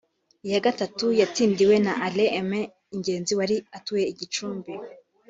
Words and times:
Iya 0.47 0.59
gatatu 0.65 1.05
yatsindiwe 1.19 1.75
na 1.85 1.93
Alain 2.05 2.33
Aime 2.39 2.61
Ingenzi 2.95 3.31
wari 3.39 3.55
atuye 3.77 4.03
I 4.11 4.13
Gicumbi 4.19 4.71